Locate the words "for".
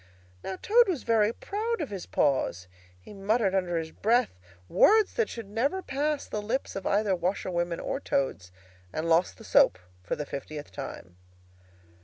10.01-10.15